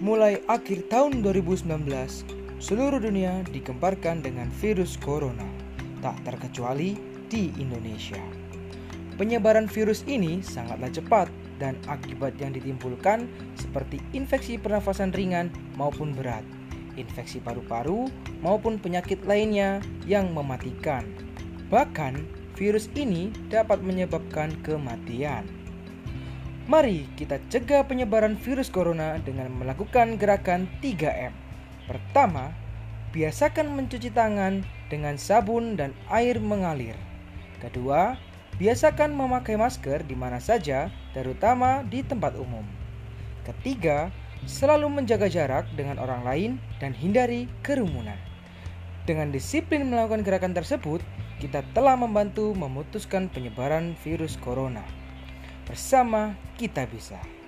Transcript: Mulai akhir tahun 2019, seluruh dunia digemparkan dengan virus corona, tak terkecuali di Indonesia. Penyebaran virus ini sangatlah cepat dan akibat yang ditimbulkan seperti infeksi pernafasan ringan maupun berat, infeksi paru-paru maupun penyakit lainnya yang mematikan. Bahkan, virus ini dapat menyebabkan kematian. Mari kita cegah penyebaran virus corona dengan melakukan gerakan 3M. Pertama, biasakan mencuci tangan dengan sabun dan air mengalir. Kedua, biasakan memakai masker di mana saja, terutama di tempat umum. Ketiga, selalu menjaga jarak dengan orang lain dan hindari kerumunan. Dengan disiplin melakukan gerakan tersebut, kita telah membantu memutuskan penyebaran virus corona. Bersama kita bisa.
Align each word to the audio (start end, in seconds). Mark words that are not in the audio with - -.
Mulai 0.00 0.40
akhir 0.48 0.88
tahun 0.88 1.20
2019, 1.20 1.68
seluruh 2.56 3.04
dunia 3.04 3.44
digemparkan 3.52 4.24
dengan 4.24 4.48
virus 4.48 4.96
corona, 4.96 5.44
tak 6.00 6.16
terkecuali 6.24 6.96
di 7.28 7.52
Indonesia. 7.60 8.24
Penyebaran 9.20 9.68
virus 9.68 10.00
ini 10.08 10.40
sangatlah 10.40 10.88
cepat 10.88 11.28
dan 11.60 11.76
akibat 11.84 12.32
yang 12.40 12.56
ditimbulkan 12.56 13.28
seperti 13.60 14.00
infeksi 14.16 14.56
pernafasan 14.56 15.12
ringan 15.12 15.52
maupun 15.76 16.16
berat, 16.16 16.48
infeksi 16.96 17.36
paru-paru 17.36 18.08
maupun 18.40 18.80
penyakit 18.80 19.20
lainnya 19.28 19.84
yang 20.08 20.32
mematikan. 20.32 21.04
Bahkan, 21.68 22.24
virus 22.56 22.88
ini 22.96 23.36
dapat 23.52 23.84
menyebabkan 23.84 24.56
kematian. 24.64 25.59
Mari 26.70 27.02
kita 27.18 27.42
cegah 27.50 27.82
penyebaran 27.82 28.38
virus 28.38 28.70
corona 28.70 29.18
dengan 29.18 29.50
melakukan 29.50 30.14
gerakan 30.14 30.70
3M. 30.78 31.34
Pertama, 31.90 32.54
biasakan 33.10 33.74
mencuci 33.74 34.14
tangan 34.14 34.62
dengan 34.86 35.18
sabun 35.18 35.74
dan 35.74 35.90
air 36.14 36.38
mengalir. 36.38 36.94
Kedua, 37.58 38.14
biasakan 38.62 39.10
memakai 39.10 39.58
masker 39.58 40.06
di 40.06 40.14
mana 40.14 40.38
saja, 40.38 40.94
terutama 41.10 41.82
di 41.90 42.06
tempat 42.06 42.38
umum. 42.38 42.62
Ketiga, 43.42 44.14
selalu 44.46 45.02
menjaga 45.02 45.26
jarak 45.26 45.66
dengan 45.74 45.98
orang 45.98 46.22
lain 46.22 46.50
dan 46.78 46.94
hindari 46.94 47.50
kerumunan. 47.66 48.14
Dengan 49.10 49.34
disiplin 49.34 49.90
melakukan 49.90 50.22
gerakan 50.22 50.54
tersebut, 50.54 51.02
kita 51.42 51.66
telah 51.74 51.98
membantu 51.98 52.54
memutuskan 52.54 53.26
penyebaran 53.26 53.98
virus 54.06 54.38
corona. 54.38 54.99
Bersama 55.70 56.34
kita 56.58 56.82
bisa. 56.90 57.39